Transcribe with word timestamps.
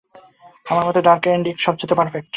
আমার 0.65 0.83
মতে 0.87 1.01
ডার্কের 1.01 1.31
এন্ডিং 1.35 1.53
সবচেয়ে 1.65 1.97
পারফেক্ট। 1.99 2.29